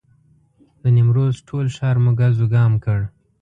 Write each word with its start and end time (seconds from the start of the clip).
د 0.81 0.83
نیمروز 0.95 1.35
ټول 1.47 1.65
ښار 1.75 1.97
مو 2.03 2.11
ګز 2.19 2.35
وګام 2.41 2.73
کړ. 2.83 2.99